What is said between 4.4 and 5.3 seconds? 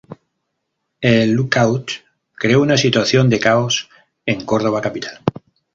Córdoba Capital.